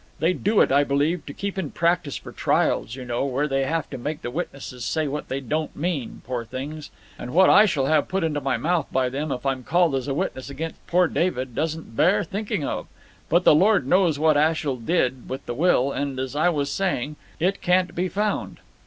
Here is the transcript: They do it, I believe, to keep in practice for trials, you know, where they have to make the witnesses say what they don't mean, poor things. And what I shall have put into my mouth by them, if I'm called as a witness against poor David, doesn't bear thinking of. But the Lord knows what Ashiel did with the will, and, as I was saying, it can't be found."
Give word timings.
They 0.17 0.33
do 0.33 0.61
it, 0.61 0.71
I 0.71 0.83
believe, 0.83 1.27
to 1.27 1.31
keep 1.33 1.59
in 1.59 1.69
practice 1.69 2.17
for 2.17 2.31
trials, 2.31 2.95
you 2.95 3.05
know, 3.05 3.23
where 3.23 3.47
they 3.47 3.65
have 3.65 3.87
to 3.91 3.99
make 3.99 4.23
the 4.23 4.31
witnesses 4.31 4.83
say 4.83 5.07
what 5.07 5.27
they 5.29 5.39
don't 5.39 5.75
mean, 5.75 6.23
poor 6.25 6.43
things. 6.43 6.89
And 7.19 7.35
what 7.35 7.51
I 7.51 7.67
shall 7.67 7.85
have 7.85 8.07
put 8.07 8.23
into 8.23 8.41
my 8.41 8.57
mouth 8.57 8.87
by 8.91 9.09
them, 9.09 9.31
if 9.31 9.45
I'm 9.45 9.63
called 9.63 9.93
as 9.93 10.07
a 10.07 10.15
witness 10.15 10.49
against 10.49 10.87
poor 10.87 11.07
David, 11.07 11.53
doesn't 11.53 11.95
bear 11.95 12.23
thinking 12.23 12.63
of. 12.65 12.87
But 13.29 13.43
the 13.43 13.53
Lord 13.53 13.85
knows 13.85 14.17
what 14.17 14.37
Ashiel 14.37 14.77
did 14.77 15.29
with 15.29 15.45
the 15.45 15.53
will, 15.53 15.91
and, 15.91 16.17
as 16.19 16.35
I 16.35 16.49
was 16.49 16.71
saying, 16.71 17.15
it 17.39 17.61
can't 17.61 17.93
be 17.93 18.09
found." 18.09 18.57